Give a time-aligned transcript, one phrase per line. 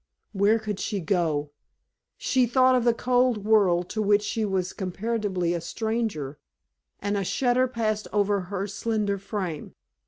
[0.31, 1.51] Where could she go?
[2.17, 6.39] She thought of the cold world to which she was comparatively a stranger,
[6.99, 9.75] and a shudder passed over her slender frame.